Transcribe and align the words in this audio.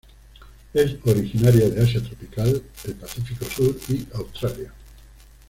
Es 0.73 0.95
originaria 1.05 1.69
de 1.69 1.79
Asia 1.83 2.01
tropical, 2.01 2.63
el 2.85 2.93
Pacífico 2.95 3.45
Sur, 3.45 3.77
y 3.89 4.07
Australia. 4.15 4.73